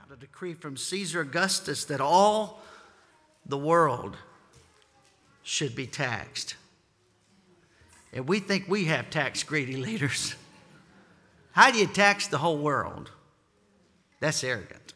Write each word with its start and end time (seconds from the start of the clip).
out 0.00 0.10
a 0.12 0.16
decree 0.16 0.54
from 0.54 0.76
Caesar 0.76 1.20
Augustus 1.20 1.84
that 1.86 2.00
all 2.00 2.62
the 3.44 3.58
world 3.58 4.16
should 5.42 5.74
be 5.74 5.86
taxed. 5.86 6.54
And 8.12 8.26
we 8.26 8.40
think 8.40 8.66
we 8.66 8.86
have 8.86 9.10
tax 9.10 9.42
greedy 9.42 9.76
leaders. 9.76 10.34
How 11.52 11.70
do 11.70 11.78
you 11.78 11.86
tax 11.86 12.28
the 12.28 12.38
whole 12.38 12.58
world? 12.58 13.10
That's 14.20 14.42
arrogant. 14.42 14.94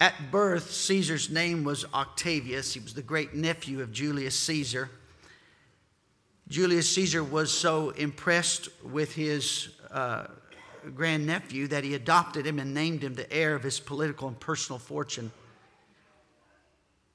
At 0.00 0.30
birth, 0.30 0.70
Caesar's 0.70 1.30
name 1.30 1.64
was 1.64 1.84
Octavius. 1.94 2.74
He 2.74 2.80
was 2.80 2.94
the 2.94 3.02
great 3.02 3.34
nephew 3.34 3.80
of 3.80 3.92
Julius 3.92 4.38
Caesar. 4.40 4.90
Julius 6.48 6.88
Caesar 6.94 7.24
was 7.24 7.50
so 7.50 7.90
impressed 7.90 8.68
with 8.84 9.14
his 9.14 9.70
uh, 9.90 10.26
grandnephew 10.90 11.68
that 11.68 11.84
he 11.84 11.94
adopted 11.94 12.46
him 12.46 12.58
and 12.58 12.74
named 12.74 13.02
him 13.02 13.14
the 13.14 13.30
heir 13.32 13.54
of 13.54 13.62
his 13.62 13.80
political 13.80 14.28
and 14.28 14.38
personal 14.38 14.78
fortune. 14.78 15.32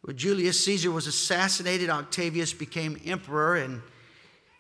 When 0.02 0.18
Julius 0.18 0.64
Caesar 0.66 0.92
was 0.92 1.08
assassinated, 1.08 1.90
Octavius 1.90 2.54
became 2.54 3.00
emperor 3.06 3.56
and 3.56 3.82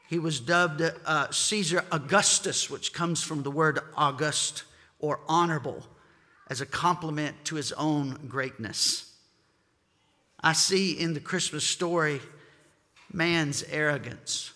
he 0.07 0.19
was 0.19 0.39
dubbed 0.39 0.81
uh, 1.05 1.31
Caesar 1.31 1.85
Augustus, 1.91 2.69
which 2.69 2.93
comes 2.93 3.23
from 3.23 3.43
the 3.43 3.51
word 3.51 3.79
august 3.95 4.63
or 4.99 5.21
honorable, 5.27 5.83
as 6.49 6.61
a 6.61 6.65
compliment 6.65 7.35
to 7.45 7.55
his 7.55 7.71
own 7.71 8.19
greatness. 8.27 9.15
I 10.43 10.53
see 10.53 10.91
in 10.91 11.13
the 11.13 11.19
Christmas 11.19 11.65
story 11.65 12.19
man's 13.13 13.63
arrogance. 13.63 14.51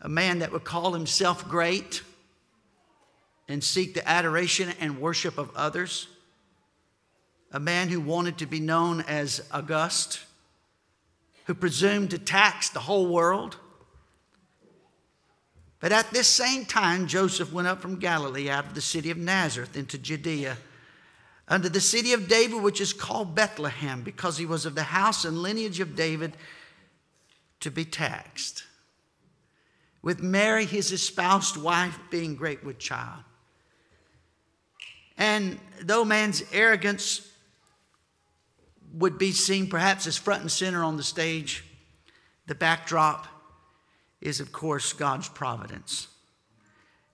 A 0.00 0.08
man 0.08 0.40
that 0.40 0.52
would 0.52 0.64
call 0.64 0.92
himself 0.92 1.48
great 1.48 2.02
and 3.48 3.62
seek 3.62 3.94
the 3.94 4.08
adoration 4.08 4.72
and 4.80 5.00
worship 5.00 5.38
of 5.38 5.50
others. 5.54 6.08
A 7.52 7.60
man 7.60 7.88
who 7.88 8.00
wanted 8.00 8.38
to 8.38 8.46
be 8.46 8.60
known 8.60 9.02
as 9.02 9.46
August, 9.52 10.20
who 11.44 11.54
presumed 11.54 12.10
to 12.10 12.18
tax 12.18 12.70
the 12.70 12.80
whole 12.80 13.06
world. 13.06 13.56
But 15.78 15.92
at 15.92 16.10
this 16.10 16.26
same 16.26 16.64
time, 16.64 17.06
Joseph 17.06 17.52
went 17.52 17.68
up 17.68 17.80
from 17.80 17.98
Galilee 17.98 18.50
out 18.50 18.66
of 18.66 18.74
the 18.74 18.80
city 18.80 19.10
of 19.10 19.18
Nazareth 19.18 19.76
into 19.76 19.96
Judea, 19.98 20.56
unto 21.46 21.68
the 21.68 21.80
city 21.80 22.12
of 22.12 22.26
David, 22.26 22.62
which 22.62 22.80
is 22.80 22.92
called 22.92 23.36
Bethlehem, 23.36 24.02
because 24.02 24.38
he 24.38 24.46
was 24.46 24.66
of 24.66 24.74
the 24.74 24.82
house 24.82 25.24
and 25.24 25.38
lineage 25.38 25.78
of 25.78 25.94
David, 25.94 26.36
to 27.60 27.70
be 27.70 27.84
taxed. 27.84 28.64
With 30.02 30.20
Mary, 30.20 30.64
his 30.64 30.90
espoused 30.92 31.56
wife, 31.56 31.98
being 32.10 32.34
great 32.34 32.64
with 32.64 32.78
child. 32.78 33.22
And 35.16 35.58
though 35.82 36.04
man's 36.04 36.42
arrogance 36.52 37.28
would 38.92 39.18
be 39.18 39.32
seen 39.32 39.68
perhaps 39.68 40.06
as 40.06 40.16
front 40.16 40.42
and 40.42 40.50
center 40.50 40.82
on 40.82 40.96
the 40.96 41.02
stage, 41.02 41.64
the 42.46 42.54
backdrop 42.54 43.26
is, 44.20 44.40
of 44.40 44.52
course, 44.52 44.92
God's 44.92 45.28
providence. 45.28 46.08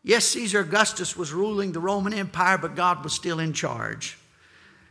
Yes, 0.04 0.24
Caesar 0.26 0.60
Augustus 0.60 1.16
was 1.16 1.32
ruling 1.32 1.72
the 1.72 1.80
Roman 1.80 2.12
Empire, 2.12 2.58
but 2.58 2.74
God 2.74 3.04
was 3.04 3.12
still 3.12 3.38
in 3.38 3.52
charge. 3.52 4.18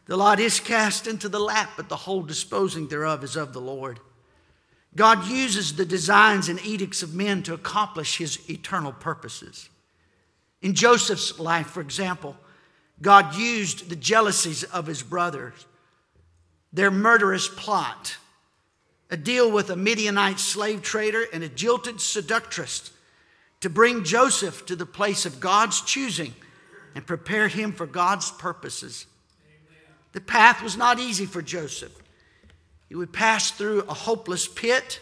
The 0.05 0.17
lot 0.17 0.39
is 0.39 0.59
cast 0.59 1.07
into 1.07 1.29
the 1.29 1.39
lap, 1.39 1.71
but 1.77 1.89
the 1.89 1.95
whole 1.95 2.21
disposing 2.21 2.87
thereof 2.87 3.23
is 3.23 3.35
of 3.35 3.53
the 3.53 3.61
Lord. 3.61 3.99
God 4.95 5.25
uses 5.27 5.75
the 5.75 5.85
designs 5.85 6.49
and 6.49 6.59
edicts 6.65 7.01
of 7.01 7.13
men 7.13 7.43
to 7.43 7.53
accomplish 7.53 8.17
his 8.17 8.49
eternal 8.49 8.91
purposes. 8.91 9.69
In 10.61 10.73
Joseph's 10.73 11.39
life, 11.39 11.67
for 11.67 11.81
example, 11.81 12.35
God 13.01 13.35
used 13.35 13.89
the 13.89 13.95
jealousies 13.95 14.63
of 14.63 14.85
his 14.85 15.01
brothers, 15.01 15.65
their 16.71 16.91
murderous 16.91 17.47
plot, 17.47 18.17
a 19.09 19.17
deal 19.17 19.51
with 19.51 19.69
a 19.69 19.75
Midianite 19.75 20.39
slave 20.39 20.81
trader 20.81 21.25
and 21.33 21.43
a 21.43 21.49
jilted 21.49 21.99
seductress 21.99 22.91
to 23.61 23.69
bring 23.69 24.03
Joseph 24.03 24.65
to 24.67 24.75
the 24.75 24.85
place 24.85 25.25
of 25.25 25.39
God's 25.39 25.81
choosing 25.81 26.33
and 26.95 27.05
prepare 27.05 27.47
him 27.47 27.73
for 27.73 27.87
God's 27.87 28.31
purposes. 28.31 29.05
The 30.13 30.21
path 30.21 30.61
was 30.61 30.77
not 30.77 30.99
easy 30.99 31.25
for 31.25 31.41
Joseph. 31.41 31.91
He 32.87 32.95
would 32.95 33.13
pass 33.13 33.51
through 33.51 33.81
a 33.83 33.93
hopeless 33.93 34.47
pit, 34.47 34.99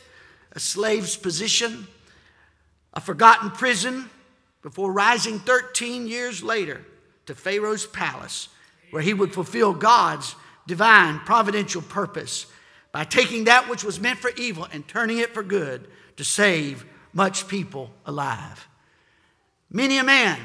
a 0.54 0.60
slave's 0.60 1.18
position, 1.18 1.88
a 2.94 3.02
forgotten 3.02 3.52
prison, 3.52 4.10
before 4.62 4.92
rising 4.92 5.40
13 5.40 6.08
years 6.08 6.44
later 6.44 6.86
to 7.30 7.36
Pharaoh's 7.36 7.86
palace, 7.86 8.50
where 8.90 9.04
he 9.04 9.14
would 9.14 9.32
fulfill 9.32 9.72
God's 9.72 10.36
divine 10.66 11.20
providential 11.20 11.84
purpose 11.84 12.48
by 12.92 13.04
taking 13.04 13.44
that 13.44 13.70
which 13.70 13.84
was 13.84 14.00
meant 14.00 14.18
for 14.18 14.32
evil 14.36 14.68
and 14.74 14.88
turning 14.88 15.20
it 15.20 15.32
for 15.32 15.44
good 15.44 15.88
to 16.18 16.24
save 16.24 16.88
much 17.14 17.48
people 17.48 17.92
alive. 18.08 18.68
Many 19.70 20.00
a 20.00 20.04
man 20.04 20.40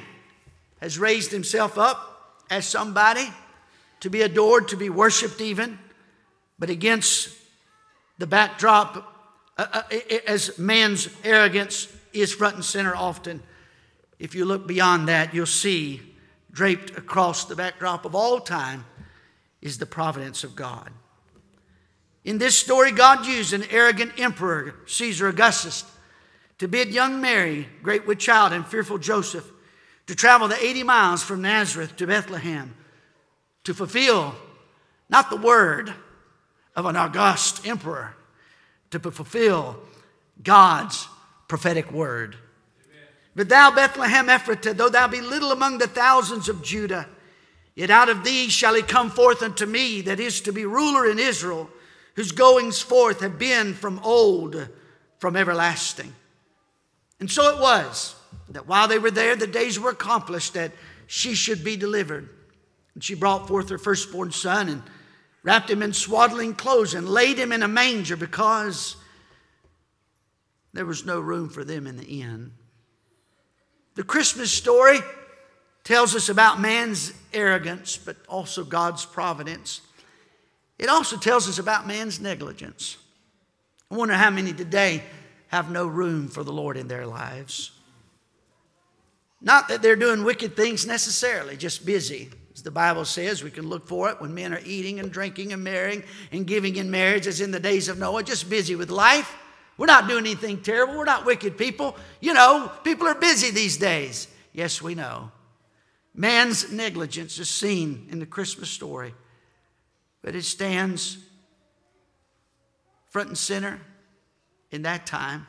has 0.82 0.98
raised 0.98 1.32
himself 1.32 1.78
up 1.78 2.42
as 2.50 2.66
somebody 2.66 3.30
to 4.00 4.10
be 4.10 4.20
adored, 4.20 4.68
to 4.68 4.76
be 4.76 4.90
worshiped, 4.90 5.40
even, 5.40 5.78
but 6.58 6.68
against 6.68 7.30
the 8.18 8.26
backdrop, 8.26 8.96
uh, 9.56 9.66
uh, 9.72 9.82
as 10.26 10.58
man's 10.58 11.08
arrogance 11.24 11.88
is 12.12 12.34
front 12.34 12.56
and 12.56 12.64
center 12.64 12.94
often. 12.94 13.42
If 14.18 14.34
you 14.34 14.44
look 14.44 14.66
beyond 14.66 15.08
that, 15.08 15.32
you'll 15.32 15.46
see 15.46 16.13
draped 16.54 16.96
across 16.96 17.44
the 17.44 17.56
backdrop 17.56 18.06
of 18.06 18.14
all 18.14 18.40
time 18.40 18.86
is 19.60 19.76
the 19.76 19.86
providence 19.86 20.44
of 20.44 20.56
God. 20.56 20.90
In 22.24 22.38
this 22.38 22.56
story, 22.56 22.90
God 22.90 23.26
used 23.26 23.52
an 23.52 23.64
arrogant 23.70 24.18
emperor, 24.18 24.76
Caesar 24.86 25.28
Augustus, 25.28 25.84
to 26.58 26.68
bid 26.68 26.88
young 26.88 27.20
Mary, 27.20 27.68
great 27.82 28.06
with 28.06 28.18
child, 28.18 28.52
and 28.52 28.66
fearful 28.66 28.96
Joseph 28.96 29.50
to 30.06 30.14
travel 30.14 30.48
the 30.48 30.64
80 30.64 30.84
miles 30.84 31.22
from 31.22 31.42
Nazareth 31.42 31.96
to 31.96 32.06
Bethlehem 32.06 32.74
to 33.64 33.74
fulfill 33.74 34.34
not 35.08 35.30
the 35.30 35.36
word 35.36 35.92
of 36.76 36.86
an 36.86 36.96
august 36.96 37.66
emperor, 37.66 38.14
to 38.90 38.98
fulfill 38.98 39.78
God's 40.42 41.08
prophetic 41.48 41.90
word. 41.90 42.36
But 43.36 43.48
thou, 43.48 43.70
Bethlehem 43.74 44.28
Ephratah, 44.28 44.76
though 44.76 44.88
thou 44.88 45.08
be 45.08 45.20
little 45.20 45.52
among 45.52 45.78
the 45.78 45.88
thousands 45.88 46.48
of 46.48 46.62
Judah, 46.62 47.08
yet 47.74 47.90
out 47.90 48.08
of 48.08 48.22
thee 48.22 48.48
shall 48.48 48.74
he 48.74 48.82
come 48.82 49.10
forth 49.10 49.42
unto 49.42 49.66
me 49.66 50.02
that 50.02 50.20
is 50.20 50.40
to 50.42 50.52
be 50.52 50.64
ruler 50.64 51.06
in 51.10 51.18
Israel, 51.18 51.68
whose 52.14 52.30
goings 52.30 52.80
forth 52.80 53.20
have 53.20 53.38
been 53.38 53.74
from 53.74 53.98
old, 54.00 54.68
from 55.18 55.34
everlasting. 55.34 56.12
And 57.18 57.30
so 57.30 57.54
it 57.54 57.60
was 57.60 58.14
that 58.50 58.68
while 58.68 58.86
they 58.86 58.98
were 58.98 59.10
there, 59.10 59.34
the 59.34 59.46
days 59.46 59.80
were 59.80 59.90
accomplished 59.90 60.54
that 60.54 60.72
she 61.06 61.34
should 61.34 61.64
be 61.64 61.76
delivered. 61.76 62.28
And 62.94 63.02
she 63.02 63.14
brought 63.14 63.48
forth 63.48 63.68
her 63.70 63.78
firstborn 63.78 64.30
son 64.30 64.68
and 64.68 64.82
wrapped 65.42 65.70
him 65.70 65.82
in 65.82 65.92
swaddling 65.92 66.54
clothes 66.54 66.94
and 66.94 67.08
laid 67.08 67.38
him 67.38 67.50
in 67.50 67.62
a 67.62 67.68
manger 67.68 68.16
because 68.16 68.96
there 70.72 70.86
was 70.86 71.04
no 71.04 71.18
room 71.20 71.48
for 71.48 71.64
them 71.64 71.86
in 71.86 71.96
the 71.96 72.04
inn. 72.04 72.52
The 73.94 74.02
Christmas 74.02 74.50
story 74.50 74.98
tells 75.84 76.16
us 76.16 76.28
about 76.28 76.60
man's 76.60 77.12
arrogance, 77.32 77.96
but 77.96 78.16
also 78.28 78.64
God's 78.64 79.04
providence. 79.04 79.80
It 80.78 80.88
also 80.88 81.16
tells 81.16 81.48
us 81.48 81.58
about 81.58 81.86
man's 81.86 82.20
negligence. 82.20 82.96
I 83.90 83.96
wonder 83.96 84.14
how 84.14 84.30
many 84.30 84.52
today 84.52 85.02
have 85.48 85.70
no 85.70 85.86
room 85.86 86.28
for 86.28 86.42
the 86.42 86.52
Lord 86.52 86.76
in 86.76 86.88
their 86.88 87.06
lives. 87.06 87.70
Not 89.40 89.68
that 89.68 89.82
they're 89.82 89.94
doing 89.94 90.24
wicked 90.24 90.56
things 90.56 90.86
necessarily, 90.86 91.56
just 91.56 91.86
busy. 91.86 92.30
As 92.54 92.62
the 92.62 92.70
Bible 92.70 93.04
says, 93.04 93.44
we 93.44 93.50
can 93.50 93.68
look 93.68 93.86
for 93.86 94.08
it 94.08 94.20
when 94.20 94.34
men 94.34 94.54
are 94.54 94.60
eating 94.64 94.98
and 95.00 95.12
drinking 95.12 95.52
and 95.52 95.62
marrying 95.62 96.02
and 96.32 96.46
giving 96.46 96.76
in 96.76 96.90
marriage, 96.90 97.26
as 97.26 97.40
in 97.40 97.50
the 97.50 97.60
days 97.60 97.88
of 97.88 97.98
Noah, 97.98 98.22
just 98.22 98.48
busy 98.48 98.74
with 98.74 98.90
life. 98.90 99.36
We're 99.76 99.86
not 99.86 100.08
doing 100.08 100.24
anything 100.24 100.62
terrible. 100.62 100.96
We're 100.96 101.04
not 101.04 101.24
wicked 101.24 101.58
people. 101.58 101.96
You 102.20 102.34
know, 102.34 102.70
people 102.84 103.06
are 103.08 103.14
busy 103.14 103.50
these 103.50 103.76
days. 103.76 104.28
Yes, 104.52 104.80
we 104.80 104.94
know. 104.94 105.30
Man's 106.14 106.70
negligence 106.70 107.38
is 107.38 107.50
seen 107.50 108.06
in 108.10 108.20
the 108.20 108.26
Christmas 108.26 108.70
story, 108.70 109.14
but 110.22 110.36
it 110.36 110.44
stands 110.44 111.18
front 113.10 113.28
and 113.28 113.38
center 113.38 113.80
in 114.70 114.82
that 114.82 115.06
time. 115.06 115.46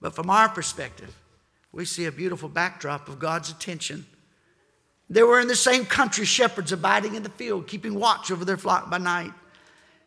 But 0.00 0.14
from 0.14 0.30
our 0.30 0.48
perspective, 0.48 1.16
we 1.72 1.84
see 1.84 2.06
a 2.06 2.12
beautiful 2.12 2.48
backdrop 2.48 3.08
of 3.08 3.18
God's 3.18 3.50
attention. 3.50 4.06
There 5.10 5.26
were 5.26 5.40
in 5.40 5.48
the 5.48 5.56
same 5.56 5.84
country 5.84 6.24
shepherds 6.24 6.70
abiding 6.70 7.16
in 7.16 7.22
the 7.22 7.28
field, 7.28 7.66
keeping 7.66 7.94
watch 7.94 8.30
over 8.30 8.44
their 8.44 8.56
flock 8.56 8.88
by 8.88 8.98
night. 8.98 9.32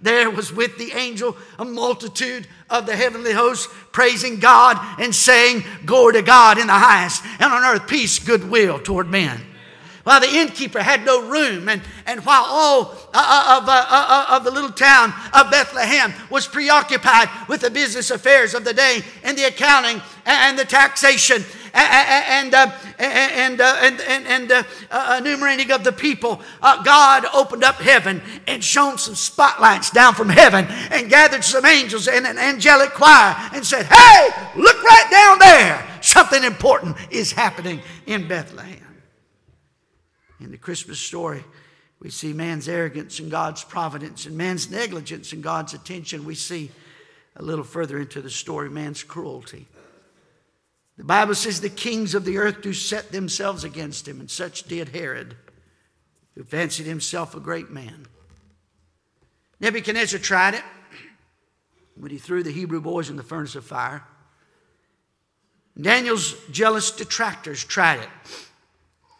there 0.00 0.30
was 0.30 0.52
with 0.52 0.76
the 0.78 0.92
angel 0.92 1.36
a 1.58 1.64
multitude 1.64 2.46
of 2.68 2.86
the 2.86 2.96
heavenly 2.96 3.32
hosts 3.32 3.72
praising 3.92 4.38
God 4.38 4.78
and 5.00 5.14
saying, 5.14 5.64
Glory 5.86 6.14
to 6.14 6.22
God 6.22 6.58
in 6.58 6.66
the 6.66 6.72
highest, 6.72 7.24
and 7.38 7.52
on 7.52 7.62
earth 7.62 7.88
peace, 7.88 8.18
goodwill 8.18 8.78
toward 8.78 9.08
men. 9.08 9.40
While 10.04 10.20
the 10.20 10.28
innkeeper 10.28 10.82
had 10.82 11.04
no 11.04 11.28
room, 11.28 11.68
and, 11.68 11.82
and 12.06 12.24
while 12.24 12.44
all 12.46 12.94
uh, 13.12 13.56
uh 13.56 13.60
of, 13.62 13.68
uh, 13.68 13.86
uh, 13.88 14.26
of 14.36 14.44
the 14.44 14.50
little 14.50 14.70
town 14.70 15.12
of 15.32 15.50
Bethlehem 15.50 16.12
was 16.30 16.46
preoccupied 16.46 17.28
with 17.48 17.62
the 17.62 17.70
business 17.70 18.10
affairs 18.10 18.54
of 18.54 18.64
the 18.64 18.74
day 18.74 19.02
and 19.22 19.36
the 19.36 19.44
accounting 19.44 20.02
and 20.26 20.58
the 20.58 20.64
taxation 20.64 21.42
and, 21.74 22.54
uh, 22.54 22.70
and, 22.98 23.60
uh, 23.60 23.76
and, 23.80 24.00
and, 24.00 24.26
and 24.26 24.64
uh, 24.90 25.16
enumerating 25.18 25.72
of 25.72 25.82
the 25.82 25.92
people, 25.92 26.40
God 26.62 27.26
opened 27.34 27.64
up 27.64 27.76
heaven 27.76 28.22
and 28.46 28.62
shone 28.62 28.96
some 28.96 29.16
spotlights 29.16 29.90
down 29.90 30.14
from 30.14 30.28
heaven 30.28 30.66
and 30.90 31.10
gathered 31.10 31.42
some 31.42 31.64
angels 31.64 32.06
and 32.06 32.26
an 32.26 32.38
angelic 32.38 32.90
choir 32.90 33.34
and 33.52 33.66
said, 33.66 33.86
Hey, 33.86 34.28
look 34.56 34.82
right 34.82 35.08
down 35.10 35.38
there. 35.40 35.84
Something 36.00 36.44
important 36.44 36.96
is 37.10 37.32
happening 37.32 37.80
in 38.06 38.28
Bethlehem. 38.28 38.93
In 40.44 40.50
the 40.50 40.58
Christmas 40.58 41.00
story, 41.00 41.42
we 42.00 42.10
see 42.10 42.34
man's 42.34 42.68
arrogance 42.68 43.18
and 43.18 43.30
God's 43.30 43.64
providence 43.64 44.26
and 44.26 44.36
man's 44.36 44.70
negligence 44.70 45.32
and 45.32 45.42
God's 45.42 45.72
attention. 45.72 46.26
We 46.26 46.34
see 46.34 46.70
a 47.34 47.42
little 47.42 47.64
further 47.64 47.98
into 47.98 48.20
the 48.20 48.28
story 48.28 48.68
man's 48.68 49.02
cruelty. 49.02 49.66
The 50.98 51.04
Bible 51.04 51.34
says 51.34 51.60
the 51.62 51.70
kings 51.70 52.14
of 52.14 52.26
the 52.26 52.36
earth 52.36 52.60
do 52.60 52.74
set 52.74 53.10
themselves 53.10 53.64
against 53.64 54.06
him, 54.06 54.20
and 54.20 54.30
such 54.30 54.64
did 54.64 54.90
Herod, 54.90 55.34
who 56.34 56.44
fancied 56.44 56.86
himself 56.86 57.34
a 57.34 57.40
great 57.40 57.70
man. 57.70 58.06
Nebuchadnezzar 59.60 60.20
tried 60.20 60.54
it 60.54 60.64
when 61.96 62.10
he 62.10 62.18
threw 62.18 62.42
the 62.42 62.52
Hebrew 62.52 62.82
boys 62.82 63.08
in 63.08 63.16
the 63.16 63.22
furnace 63.22 63.54
of 63.54 63.64
fire. 63.64 64.04
Daniel's 65.80 66.36
jealous 66.50 66.90
detractors 66.90 67.64
tried 67.64 68.00
it 68.00 68.08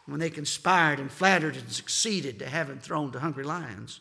when 0.05 0.19
they 0.19 0.29
conspired 0.29 0.99
and 0.99 1.11
flattered 1.11 1.55
and 1.55 1.71
succeeded 1.71 2.39
to 2.39 2.49
have 2.49 2.69
him 2.69 2.79
thrown 2.79 3.11
to 3.11 3.19
hungry 3.19 3.43
lions. 3.43 3.99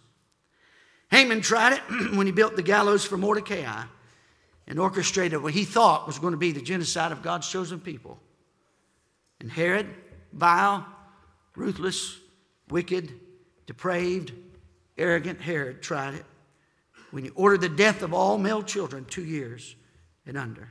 Haman 1.10 1.40
tried 1.40 1.74
it 1.74 1.80
when 2.14 2.26
he 2.26 2.32
built 2.32 2.56
the 2.56 2.62
gallows 2.62 3.04
for 3.04 3.16
Mordecai 3.16 3.84
and 4.66 4.78
orchestrated 4.78 5.42
what 5.42 5.54
he 5.54 5.64
thought 5.64 6.06
was 6.06 6.18
going 6.18 6.32
to 6.32 6.38
be 6.38 6.52
the 6.52 6.60
genocide 6.60 7.12
of 7.12 7.22
God's 7.22 7.48
chosen 7.48 7.80
people. 7.80 8.18
And 9.40 9.50
Herod, 9.50 9.86
vile, 10.32 10.86
ruthless, 11.54 12.18
wicked, 12.68 13.12
depraved, 13.66 14.32
arrogant 14.96 15.40
Herod 15.40 15.82
tried 15.82 16.14
it 16.14 16.24
when 17.10 17.24
he 17.24 17.30
ordered 17.30 17.60
the 17.60 17.68
death 17.68 18.02
of 18.02 18.12
all 18.12 18.38
male 18.38 18.62
children 18.62 19.04
two 19.04 19.24
years 19.24 19.76
and 20.26 20.36
under. 20.36 20.70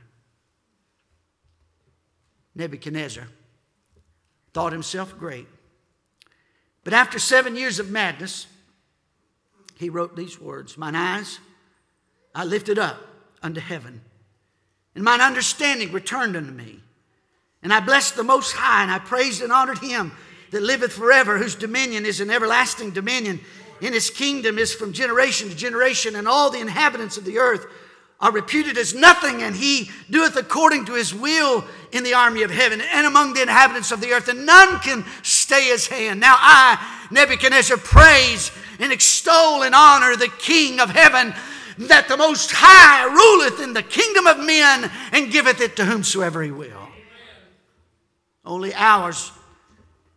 Nebuchadnezzar 2.54 3.26
thought 4.54 4.72
himself 4.72 5.18
great. 5.18 5.48
But 6.84 6.94
after 6.94 7.18
seven 7.18 7.56
years 7.56 7.78
of 7.78 7.90
madness, 7.90 8.46
he 9.76 9.90
wrote 9.90 10.16
these 10.16 10.40
words 10.40 10.78
Mine 10.78 10.94
eyes 10.94 11.38
I 12.34 12.44
lifted 12.44 12.78
up 12.78 12.98
unto 13.42 13.60
heaven. 13.60 14.00
And 14.94 15.04
mine 15.04 15.20
understanding 15.20 15.92
returned 15.92 16.36
unto 16.36 16.52
me. 16.52 16.80
And 17.62 17.72
I 17.72 17.80
blessed 17.80 18.16
the 18.16 18.22
Most 18.22 18.52
High, 18.52 18.82
and 18.82 18.90
I 18.90 18.98
praised 18.98 19.42
and 19.42 19.52
honored 19.52 19.78
him 19.78 20.12
that 20.50 20.62
liveth 20.62 20.92
forever, 20.92 21.38
whose 21.38 21.54
dominion 21.54 22.06
is 22.06 22.20
an 22.20 22.30
everlasting 22.30 22.92
dominion. 22.92 23.40
and 23.82 23.94
his 23.94 24.08
kingdom 24.08 24.58
is 24.58 24.72
from 24.72 24.92
generation 24.92 25.48
to 25.48 25.56
generation, 25.56 26.14
and 26.14 26.28
all 26.28 26.50
the 26.50 26.60
inhabitants 26.60 27.16
of 27.16 27.24
the 27.24 27.38
earth 27.38 27.66
are 28.24 28.32
reputed 28.32 28.78
as 28.78 28.94
nothing, 28.94 29.42
and 29.42 29.54
he 29.54 29.90
doeth 30.08 30.34
according 30.34 30.86
to 30.86 30.94
his 30.94 31.14
will 31.14 31.62
in 31.92 32.02
the 32.04 32.14
army 32.14 32.42
of 32.42 32.50
heaven 32.50 32.80
and 32.80 33.06
among 33.06 33.34
the 33.34 33.42
inhabitants 33.42 33.92
of 33.92 34.00
the 34.00 34.12
earth, 34.12 34.28
and 34.28 34.46
none 34.46 34.80
can 34.80 35.04
stay 35.22 35.64
his 35.64 35.86
hand. 35.86 36.20
Now 36.20 36.34
I, 36.38 37.06
Nebuchadnezzar, 37.10 37.76
praise 37.76 38.50
and 38.80 38.90
extol 38.90 39.62
and 39.62 39.74
honor 39.74 40.16
the 40.16 40.32
King 40.38 40.80
of 40.80 40.88
heaven 40.88 41.34
that 41.76 42.08
the 42.08 42.16
Most 42.16 42.50
High 42.54 43.04
ruleth 43.04 43.60
in 43.60 43.74
the 43.74 43.82
kingdom 43.82 44.26
of 44.26 44.38
men 44.38 44.90
and 45.12 45.30
giveth 45.30 45.60
it 45.60 45.76
to 45.76 45.84
whomsoever 45.84 46.42
he 46.42 46.50
will. 46.50 46.88
Only 48.42 48.72
hours 48.72 49.32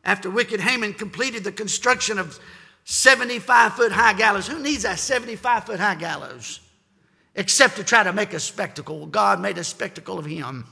after 0.06 0.30
wicked 0.30 0.62
Haman 0.62 0.94
completed 0.94 1.44
the 1.44 1.51
construction 1.51 2.19
of 2.19 2.39
75 2.86 3.74
foot 3.74 3.92
high 3.92 4.13
gallows. 4.13 4.48
Who 4.48 4.59
needs 4.59 4.83
that 4.83 4.98
75 4.98 5.65
foot 5.65 5.80
high 5.81 5.95
gallows? 5.95 6.62
Except 7.37 7.77
to 7.77 7.83
try 7.83 8.03
to 8.03 8.11
make 8.11 8.33
a 8.33 8.39
spectacle. 8.39 9.05
God 9.05 9.39
made 9.39 9.57
a 9.57 9.63
spectacle 9.63 10.19
of 10.19 10.25
him. 10.25 10.65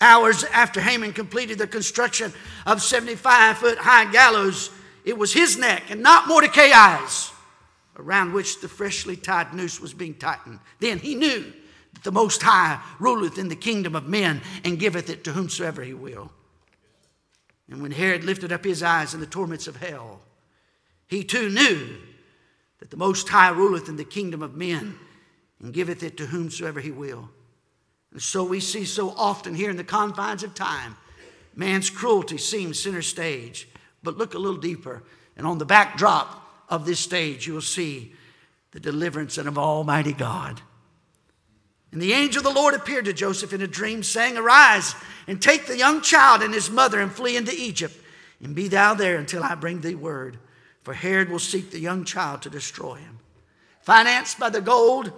Hours 0.00 0.42
after 0.44 0.80
Haman 0.80 1.12
completed 1.12 1.58
the 1.58 1.66
construction 1.66 2.32
of 2.66 2.82
75 2.82 3.58
foot 3.58 3.78
high 3.78 4.10
gallows, 4.10 4.70
it 5.04 5.16
was 5.16 5.32
his 5.32 5.56
neck 5.56 5.84
and 5.90 6.02
not 6.02 6.26
Mordecai's 6.26 7.30
around 7.96 8.32
which 8.32 8.60
the 8.60 8.68
freshly 8.68 9.16
tied 9.16 9.54
noose 9.54 9.80
was 9.80 9.94
being 9.94 10.14
tightened. 10.14 10.58
Then 10.80 10.98
he 10.98 11.14
knew 11.14 11.52
that 11.92 12.02
the 12.02 12.10
Most 12.10 12.42
High 12.42 12.80
ruleth 12.98 13.38
in 13.38 13.48
the 13.48 13.56
kingdom 13.56 13.94
of 13.94 14.08
men 14.08 14.40
and 14.64 14.78
giveth 14.78 15.08
it 15.08 15.24
to 15.24 15.32
whomsoever 15.32 15.82
he 15.82 15.94
will. 15.94 16.32
And 17.70 17.80
when 17.80 17.92
Herod 17.92 18.24
lifted 18.24 18.52
up 18.52 18.64
his 18.64 18.82
eyes 18.82 19.14
in 19.14 19.20
the 19.20 19.26
torments 19.26 19.68
of 19.68 19.76
hell, 19.76 20.20
he 21.06 21.22
too 21.22 21.48
knew 21.48 21.96
that 22.80 22.90
the 22.90 22.96
Most 22.96 23.28
High 23.28 23.50
ruleth 23.50 23.88
in 23.88 23.96
the 23.96 24.04
kingdom 24.04 24.42
of 24.42 24.56
men 24.56 24.98
and 25.64 25.72
giveth 25.72 26.02
it 26.02 26.18
to 26.18 26.26
whomsoever 26.26 26.78
he 26.78 26.90
will. 26.90 27.30
And 28.12 28.20
so 28.20 28.44
we 28.44 28.60
see 28.60 28.84
so 28.84 29.14
often 29.16 29.54
here 29.54 29.70
in 29.70 29.78
the 29.78 29.82
confines 29.82 30.42
of 30.42 30.54
time, 30.54 30.94
man's 31.56 31.88
cruelty 31.88 32.36
seems 32.36 32.78
center 32.78 33.00
stage. 33.00 33.66
But 34.02 34.18
look 34.18 34.34
a 34.34 34.38
little 34.38 34.60
deeper, 34.60 35.02
and 35.38 35.46
on 35.46 35.56
the 35.56 35.64
backdrop 35.64 36.66
of 36.68 36.84
this 36.84 37.00
stage, 37.00 37.46
you 37.46 37.54
will 37.54 37.62
see 37.62 38.12
the 38.72 38.78
deliverance 38.78 39.38
of 39.38 39.56
Almighty 39.56 40.12
God. 40.12 40.60
And 41.92 42.02
the 42.02 42.12
angel 42.12 42.46
of 42.46 42.52
the 42.52 42.60
Lord 42.60 42.74
appeared 42.74 43.06
to 43.06 43.14
Joseph 43.14 43.54
in 43.54 43.62
a 43.62 43.66
dream, 43.66 44.02
saying, 44.02 44.36
Arise 44.36 44.94
and 45.26 45.40
take 45.40 45.64
the 45.64 45.78
young 45.78 46.02
child 46.02 46.42
and 46.42 46.52
his 46.52 46.68
mother 46.68 47.00
and 47.00 47.10
flee 47.10 47.38
into 47.38 47.54
Egypt, 47.58 47.98
and 48.42 48.54
be 48.54 48.68
thou 48.68 48.92
there 48.92 49.16
until 49.16 49.42
I 49.42 49.54
bring 49.54 49.80
thee 49.80 49.94
word. 49.94 50.38
For 50.82 50.92
Herod 50.92 51.30
will 51.30 51.38
seek 51.38 51.70
the 51.70 51.80
young 51.80 52.04
child 52.04 52.42
to 52.42 52.50
destroy 52.50 52.96
him. 52.96 53.20
Financed 53.80 54.38
by 54.38 54.48
the 54.48 54.62
gold, 54.62 55.12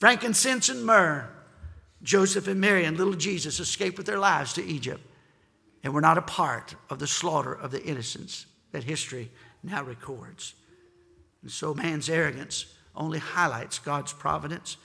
frankincense, 0.00 0.68
and 0.68 0.84
myrrh, 0.84 1.28
Joseph 2.02 2.48
and 2.48 2.60
Mary 2.60 2.84
and 2.84 2.96
little 2.96 3.14
Jesus 3.14 3.60
escaped 3.60 3.98
with 3.98 4.06
their 4.06 4.18
lives 4.18 4.54
to 4.54 4.64
Egypt 4.64 5.02
and 5.84 5.94
were 5.94 6.00
not 6.00 6.18
a 6.18 6.22
part 6.22 6.74
of 6.88 6.98
the 6.98 7.06
slaughter 7.06 7.52
of 7.52 7.70
the 7.70 7.82
innocents 7.84 8.46
that 8.72 8.84
history 8.84 9.30
now 9.62 9.82
records. 9.82 10.54
And 11.42 11.50
so 11.50 11.74
man's 11.74 12.08
arrogance 12.08 12.66
only 12.96 13.18
highlights 13.18 13.78
God's 13.78 14.12
providence, 14.12 14.76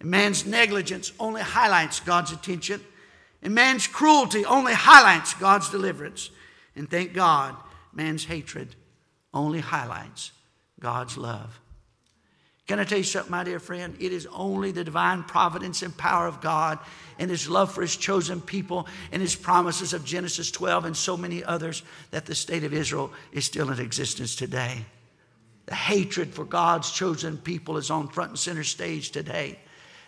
and 0.00 0.10
man's 0.10 0.44
negligence 0.44 1.12
only 1.20 1.42
highlights 1.42 2.00
God's 2.00 2.32
attention, 2.32 2.80
and 3.42 3.54
man's 3.54 3.86
cruelty 3.86 4.44
only 4.44 4.72
highlights 4.72 5.34
God's 5.34 5.70
deliverance. 5.70 6.30
And 6.74 6.90
thank 6.90 7.12
God, 7.14 7.56
man's 7.92 8.24
hatred 8.24 8.74
only 9.32 9.60
highlights 9.60 10.32
God's 10.80 11.16
love. 11.16 11.60
Can 12.66 12.80
I 12.80 12.84
tell 12.84 12.98
you 12.98 13.04
something, 13.04 13.30
my 13.30 13.44
dear 13.44 13.60
friend? 13.60 13.96
It 14.00 14.12
is 14.12 14.26
only 14.32 14.72
the 14.72 14.82
divine 14.82 15.22
providence 15.22 15.82
and 15.82 15.96
power 15.96 16.26
of 16.26 16.40
God 16.40 16.80
and 17.18 17.30
His 17.30 17.48
love 17.48 17.72
for 17.72 17.82
His 17.82 17.96
chosen 17.96 18.40
people 18.40 18.88
and 19.12 19.22
His 19.22 19.36
promises 19.36 19.92
of 19.92 20.04
Genesis 20.04 20.50
12 20.50 20.86
and 20.86 20.96
so 20.96 21.16
many 21.16 21.44
others 21.44 21.84
that 22.10 22.26
the 22.26 22.34
state 22.34 22.64
of 22.64 22.74
Israel 22.74 23.12
is 23.30 23.44
still 23.44 23.70
in 23.70 23.78
existence 23.78 24.34
today. 24.34 24.84
The 25.66 25.76
hatred 25.76 26.34
for 26.34 26.44
God's 26.44 26.90
chosen 26.90 27.38
people 27.38 27.76
is 27.76 27.90
on 27.90 28.08
front 28.08 28.30
and 28.30 28.38
center 28.38 28.64
stage 28.64 29.10
today 29.10 29.58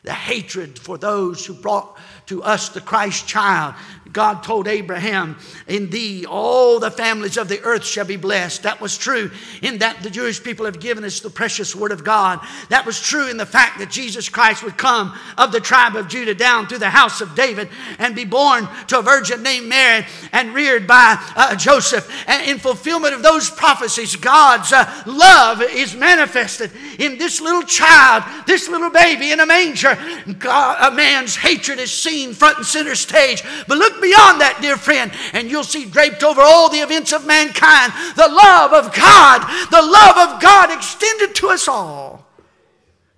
the 0.08 0.14
hatred 0.14 0.78
for 0.78 0.96
those 0.96 1.44
who 1.44 1.52
brought 1.52 1.94
to 2.24 2.42
us 2.42 2.70
the 2.70 2.80
Christ 2.80 3.28
child. 3.28 3.74
God 4.10 4.42
told 4.42 4.66
Abraham, 4.66 5.36
In 5.66 5.90
thee 5.90 6.24
all 6.24 6.78
the 6.78 6.90
families 6.90 7.36
of 7.36 7.48
the 7.48 7.60
earth 7.60 7.84
shall 7.84 8.06
be 8.06 8.16
blessed. 8.16 8.62
That 8.62 8.80
was 8.80 8.96
true 8.96 9.30
in 9.60 9.78
that 9.78 10.02
the 10.02 10.08
Jewish 10.08 10.42
people 10.42 10.64
have 10.64 10.80
given 10.80 11.04
us 11.04 11.20
the 11.20 11.28
precious 11.28 11.76
word 11.76 11.92
of 11.92 12.04
God. 12.04 12.40
That 12.70 12.86
was 12.86 12.98
true 12.98 13.28
in 13.28 13.36
the 13.36 13.44
fact 13.44 13.78
that 13.80 13.90
Jesus 13.90 14.30
Christ 14.30 14.62
would 14.62 14.78
come 14.78 15.14
of 15.36 15.52
the 15.52 15.60
tribe 15.60 15.94
of 15.94 16.08
Judah 16.08 16.34
down 16.34 16.68
through 16.68 16.78
the 16.78 16.88
house 16.88 17.20
of 17.20 17.34
David 17.34 17.68
and 17.98 18.14
be 18.14 18.24
born 18.24 18.66
to 18.86 19.00
a 19.00 19.02
virgin 19.02 19.42
named 19.42 19.68
Mary 19.68 20.06
and 20.32 20.54
reared 20.54 20.86
by 20.86 21.22
uh, 21.36 21.54
Joseph. 21.54 22.10
And 22.26 22.48
in 22.48 22.58
fulfillment 22.58 23.12
of 23.12 23.22
those 23.22 23.50
prophecies, 23.50 24.16
God's 24.16 24.72
uh, 24.72 25.02
love 25.04 25.60
is 25.60 25.94
manifested 25.94 26.70
in 26.98 27.18
this 27.18 27.42
little 27.42 27.62
child, 27.62 28.24
this 28.46 28.70
little 28.70 28.90
baby 28.90 29.32
in 29.32 29.40
a 29.40 29.46
manger 29.46 29.58
manger, 29.68 29.97
God, 30.38 30.92
a 30.92 30.94
man's 30.94 31.36
hatred 31.36 31.78
is 31.78 31.92
seen 31.92 32.34
front 32.34 32.58
and 32.58 32.66
center 32.66 32.94
stage. 32.94 33.42
But 33.66 33.78
look 33.78 34.00
beyond 34.00 34.40
that, 34.40 34.58
dear 34.60 34.76
friend, 34.76 35.12
and 35.32 35.50
you'll 35.50 35.64
see 35.64 35.84
draped 35.84 36.22
over 36.22 36.40
all 36.40 36.68
the 36.68 36.78
events 36.78 37.12
of 37.12 37.26
mankind 37.26 37.92
the 38.16 38.28
love 38.28 38.72
of 38.72 38.94
God, 38.94 39.40
the 39.70 39.82
love 39.82 40.28
of 40.28 40.42
God 40.42 40.70
extended 40.70 41.34
to 41.36 41.48
us 41.48 41.68
all. 41.68 42.26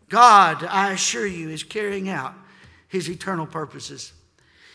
God, 0.09 0.65
I 0.65 0.93
assure 0.93 1.27
you, 1.27 1.51
is 1.51 1.63
carrying 1.63 2.09
out 2.09 2.35
his 2.89 3.09
eternal 3.09 3.47
purposes. 3.47 4.13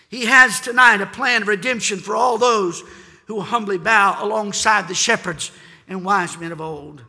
He 0.09 0.25
has 0.25 0.61
tonight 0.61 1.01
a 1.01 1.05
plan 1.05 1.41
of 1.41 1.47
redemption 1.47 1.99
for 1.99 2.15
all 2.15 2.37
those 2.37 2.83
who 3.25 3.41
humbly 3.41 3.77
bow 3.77 4.23
alongside 4.23 4.87
the 4.87 4.93
shepherds 4.93 5.51
and 5.87 6.05
wise 6.05 6.37
men 6.37 6.51
of 6.51 6.61
old. 6.61 7.03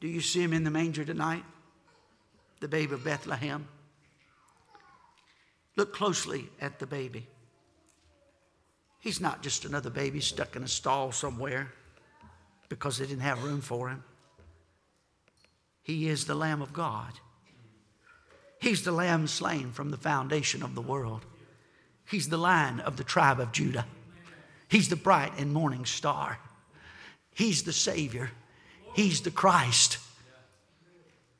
Do 0.00 0.08
you 0.08 0.20
see 0.20 0.42
him 0.42 0.52
in 0.52 0.64
the 0.64 0.70
manger 0.70 1.04
tonight? 1.04 1.44
The 2.60 2.68
babe 2.68 2.92
of 2.92 3.04
Bethlehem. 3.04 3.66
Look 5.76 5.94
closely 5.94 6.48
at 6.60 6.78
the 6.78 6.86
baby. 6.86 7.26
He's 9.00 9.20
not 9.20 9.42
just 9.42 9.64
another 9.64 9.90
baby 9.90 10.20
stuck 10.20 10.56
in 10.56 10.64
a 10.64 10.68
stall 10.68 11.12
somewhere 11.12 11.72
because 12.68 12.98
they 12.98 13.06
didn't 13.06 13.22
have 13.22 13.44
room 13.44 13.60
for 13.60 13.88
him. 13.88 14.02
He 15.82 16.08
is 16.08 16.24
the 16.24 16.34
Lamb 16.34 16.60
of 16.60 16.72
God. 16.72 17.12
He's 18.60 18.82
the 18.82 18.92
Lamb 18.92 19.28
slain 19.28 19.70
from 19.70 19.90
the 19.90 19.96
foundation 19.96 20.62
of 20.62 20.74
the 20.74 20.82
world. 20.82 21.24
He's 22.04 22.28
the 22.28 22.36
Lion 22.36 22.80
of 22.80 22.96
the 22.96 23.04
tribe 23.04 23.38
of 23.38 23.52
Judah. 23.52 23.86
He's 24.68 24.88
the 24.88 24.96
bright 24.96 25.32
and 25.38 25.52
morning 25.52 25.84
star. 25.84 26.38
He's 27.34 27.62
the 27.62 27.72
Savior. 27.72 28.32
He's 28.94 29.20
the 29.20 29.30
Christ. 29.30 29.98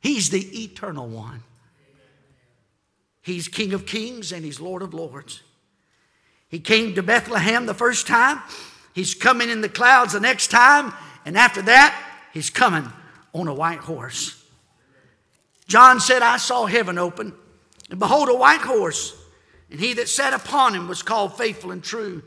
He's 0.01 0.31
the 0.31 0.65
eternal 0.65 1.09
one. 1.09 1.43
He's 3.23 3.49
King 3.49 3.75
of 3.75 3.85
kings 3.87 4.33
and 4.33 4.45
He's 4.45 4.61
Lord 4.61 4.83
of 4.83 4.95
lords. 4.95 5.43
He 6.49 6.61
came 6.61 6.95
to 6.95 7.03
Bethlehem 7.03 7.67
the 7.67 7.75
first 7.75 8.07
time. 8.07 8.41
He's 8.95 9.15
coming 9.15 9.51
in 9.51 9.61
the 9.61 9.69
clouds 9.69 10.15
the 10.15 10.21
next 10.21 10.49
time. 10.49 10.95
And 11.25 11.37
after 11.37 11.63
that, 11.63 11.95
He's 12.33 12.51
coming 12.51 12.91
on 13.35 13.49
a 13.49 13.55
white 13.55 13.81
horse. 13.81 14.43
John 15.67 16.01
said, 16.01 16.23
I 16.23 16.39
saw 16.39 16.65
heaven 16.65 16.97
open, 16.97 17.35
and 17.91 17.99
behold, 17.99 18.31
a 18.31 18.35
white 18.35 18.63
horse. 18.63 19.15
And 19.71 19.79
he 19.79 19.93
that 19.95 20.09
sat 20.09 20.33
upon 20.33 20.75
him 20.75 20.89
was 20.89 21.03
called 21.03 21.37
faithful 21.37 21.71
and 21.71 21.85
true. 21.85 22.23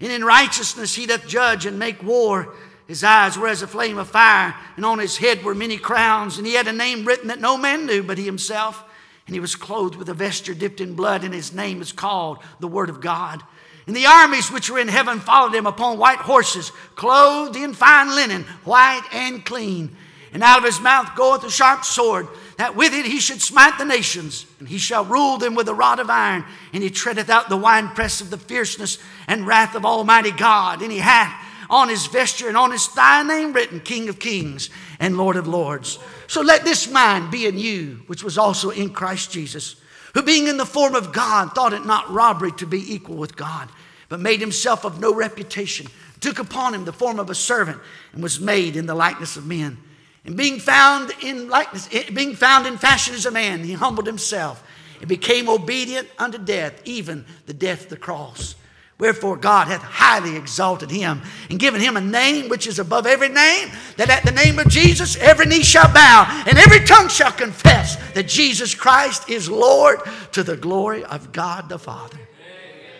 And 0.00 0.10
in 0.10 0.24
righteousness 0.24 0.94
he 0.94 1.06
doth 1.06 1.28
judge 1.28 1.66
and 1.66 1.78
make 1.78 2.02
war. 2.02 2.54
His 2.86 3.02
eyes 3.02 3.36
were 3.36 3.48
as 3.48 3.62
a 3.62 3.66
flame 3.66 3.98
of 3.98 4.08
fire, 4.08 4.54
and 4.76 4.84
on 4.84 4.98
his 4.98 5.16
head 5.16 5.42
were 5.42 5.54
many 5.54 5.76
crowns. 5.76 6.38
And 6.38 6.46
he 6.46 6.54
had 6.54 6.68
a 6.68 6.72
name 6.72 7.04
written 7.04 7.28
that 7.28 7.40
no 7.40 7.56
man 7.56 7.86
knew 7.86 8.02
but 8.02 8.18
he 8.18 8.24
himself. 8.24 8.84
And 9.26 9.34
he 9.34 9.40
was 9.40 9.56
clothed 9.56 9.96
with 9.96 10.08
a 10.08 10.14
vesture 10.14 10.54
dipped 10.54 10.80
in 10.80 10.94
blood, 10.94 11.24
and 11.24 11.34
his 11.34 11.52
name 11.52 11.82
is 11.82 11.90
called 11.90 12.38
the 12.60 12.68
Word 12.68 12.88
of 12.88 13.00
God. 13.00 13.42
And 13.88 13.94
the 13.94 14.06
armies 14.06 14.50
which 14.50 14.70
were 14.70 14.78
in 14.78 14.88
heaven 14.88 15.20
followed 15.20 15.54
him 15.54 15.66
upon 15.66 15.98
white 15.98 16.18
horses, 16.18 16.70
clothed 16.94 17.56
in 17.56 17.74
fine 17.74 18.14
linen, 18.14 18.44
white 18.64 19.02
and 19.12 19.44
clean. 19.44 19.96
And 20.32 20.42
out 20.42 20.58
of 20.58 20.64
his 20.64 20.80
mouth 20.80 21.14
goeth 21.16 21.44
a 21.44 21.50
sharp 21.50 21.84
sword, 21.84 22.28
that 22.56 22.76
with 22.76 22.92
it 22.92 23.06
he 23.06 23.20
should 23.20 23.40
smite 23.40 23.78
the 23.78 23.84
nations, 23.84 24.46
and 24.58 24.68
he 24.68 24.78
shall 24.78 25.04
rule 25.04 25.38
them 25.38 25.54
with 25.54 25.68
a 25.68 25.74
rod 25.74 25.98
of 25.98 26.10
iron. 26.10 26.44
And 26.72 26.82
he 26.82 26.90
treadeth 26.90 27.30
out 27.30 27.48
the 27.48 27.56
winepress 27.56 28.20
of 28.20 28.30
the 28.30 28.38
fierceness 28.38 28.98
and 29.26 29.46
wrath 29.46 29.74
of 29.74 29.84
Almighty 29.84 30.32
God. 30.32 30.82
And 30.82 30.92
he 30.92 30.98
hath 30.98 31.45
on 31.68 31.88
his 31.88 32.06
vesture 32.06 32.48
and 32.48 32.56
on 32.56 32.70
his 32.70 32.86
thigh 32.86 33.22
name 33.22 33.52
written, 33.52 33.80
King 33.80 34.08
of 34.08 34.18
Kings 34.18 34.70
and 34.98 35.16
Lord 35.16 35.36
of 35.36 35.46
Lords. 35.46 35.98
So 36.26 36.40
let 36.40 36.64
this 36.64 36.90
mind 36.90 37.30
be 37.30 37.46
in 37.46 37.58
you, 37.58 38.02
which 38.06 38.24
was 38.24 38.38
also 38.38 38.70
in 38.70 38.90
Christ 38.90 39.30
Jesus, 39.30 39.76
who 40.14 40.22
being 40.22 40.48
in 40.48 40.56
the 40.56 40.66
form 40.66 40.94
of 40.94 41.12
God, 41.12 41.54
thought 41.54 41.72
it 41.72 41.86
not 41.86 42.10
robbery 42.10 42.52
to 42.52 42.66
be 42.66 42.94
equal 42.94 43.16
with 43.16 43.36
God, 43.36 43.68
but 44.08 44.20
made 44.20 44.40
himself 44.40 44.84
of 44.84 45.00
no 45.00 45.14
reputation, 45.14 45.86
took 46.20 46.38
upon 46.38 46.74
him 46.74 46.84
the 46.84 46.92
form 46.92 47.18
of 47.18 47.30
a 47.30 47.34
servant, 47.34 47.80
and 48.12 48.22
was 48.22 48.40
made 48.40 48.76
in 48.76 48.86
the 48.86 48.94
likeness 48.94 49.36
of 49.36 49.46
men. 49.46 49.78
And 50.24 50.36
being 50.36 50.58
found 50.58 51.12
in 51.22 51.48
likeness, 51.48 51.88
eh, 51.92 52.10
being 52.12 52.34
found 52.34 52.66
in 52.66 52.78
fashion 52.78 53.14
as 53.14 53.26
a 53.26 53.30
man, 53.30 53.62
he 53.62 53.74
humbled 53.74 54.06
himself 54.06 54.62
and 54.98 55.08
became 55.08 55.48
obedient 55.48 56.08
unto 56.18 56.38
death, 56.38 56.80
even 56.84 57.24
the 57.46 57.54
death 57.54 57.84
of 57.84 57.90
the 57.90 57.96
cross. 57.96 58.56
Wherefore 58.98 59.36
God 59.36 59.68
hath 59.68 59.82
highly 59.82 60.36
exalted 60.36 60.90
him 60.90 61.20
and 61.50 61.58
given 61.58 61.82
him 61.82 61.98
a 61.98 62.00
name 62.00 62.48
which 62.48 62.66
is 62.66 62.78
above 62.78 63.06
every 63.06 63.28
name, 63.28 63.70
that 63.98 64.08
at 64.08 64.24
the 64.24 64.32
name 64.32 64.58
of 64.58 64.68
Jesus 64.68 65.16
every 65.16 65.44
knee 65.44 65.62
shall 65.62 65.92
bow 65.92 66.44
and 66.46 66.56
every 66.56 66.80
tongue 66.80 67.08
shall 67.08 67.32
confess 67.32 67.96
that 68.12 68.26
Jesus 68.26 68.74
Christ 68.74 69.28
is 69.28 69.50
Lord 69.50 70.00
to 70.32 70.42
the 70.42 70.56
glory 70.56 71.04
of 71.04 71.32
God 71.32 71.68
the 71.68 71.78
Father. 71.78 72.18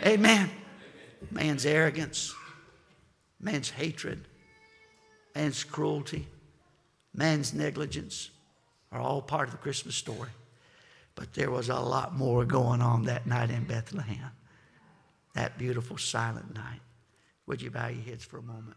Amen. 0.05 0.51
Man's 1.31 1.65
arrogance, 1.65 2.35
man's 3.41 3.71
hatred, 3.71 4.29
man's 5.35 5.65
cruelty, 5.65 6.27
man's 7.15 7.55
negligence 7.55 8.31
are 8.93 9.01
all 9.01 9.23
part 9.23 9.49
of 9.49 9.53
the 9.53 9.59
Christmas 9.59 9.97
story. 9.97 10.31
But 11.15 11.33
there 11.33 11.51
was 11.51 11.71
a 11.71 11.81
lot 11.81 12.15
more 12.15 12.45
going 12.45 12.83
on 12.83 13.05
that 13.05 13.27
night 13.27 13.51
in 13.51 13.65
Bethlehem 13.65 14.31
that 15.37 15.59
beautiful 15.59 15.99
silent 15.99 16.55
night. 16.55 16.81
Would 17.47 17.63
you 17.63 17.71
bow 17.71 17.89
your 17.89 18.03
heads 18.03 18.25
for 18.25 18.39
a 18.39 18.43
moment? 18.43 18.77